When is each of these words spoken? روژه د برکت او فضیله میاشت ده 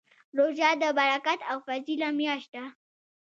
روژه 0.37 0.69
د 0.81 0.83
برکت 0.97 1.39
او 1.51 1.57
فضیله 1.67 2.07
میاشت 2.17 2.49
ده 2.55 2.63